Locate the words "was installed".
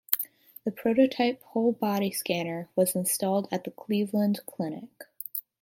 2.75-3.47